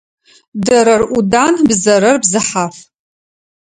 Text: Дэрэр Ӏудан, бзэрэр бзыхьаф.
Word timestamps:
Дэрэр 0.65 1.01
Ӏудан, 1.11 1.53
бзэрэр 1.69 2.17
бзыхьаф. 2.21 2.75